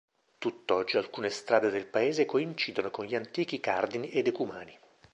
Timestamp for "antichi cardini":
3.13-4.09